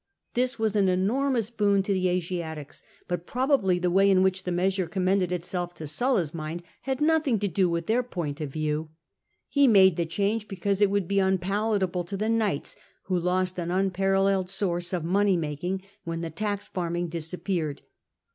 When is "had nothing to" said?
6.81-7.47